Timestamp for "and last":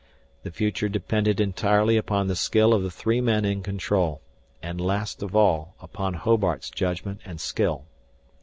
4.59-5.21